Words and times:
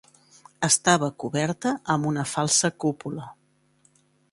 Estava 0.67 1.09
coberta 1.25 1.75
amb 1.97 2.09
una 2.13 2.25
falsa 2.33 2.73
cúpula. 2.85 3.31